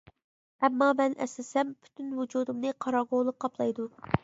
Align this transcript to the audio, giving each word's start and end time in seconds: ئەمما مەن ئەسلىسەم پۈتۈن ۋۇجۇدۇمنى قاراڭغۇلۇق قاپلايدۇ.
ئەمما 0.63 0.87
مەن 1.01 1.15
ئەسلىسەم 1.25 1.75
پۈتۈن 1.85 2.09
ۋۇجۇدۇمنى 2.23 2.75
قاراڭغۇلۇق 2.87 3.41
قاپلايدۇ. 3.47 3.89